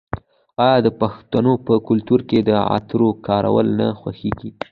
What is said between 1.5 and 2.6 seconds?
په کلتور کې د